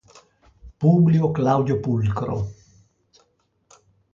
[0.79, 2.37] Publio Claudio Pulcro